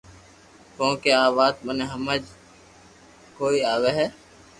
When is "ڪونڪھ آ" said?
0.77-1.23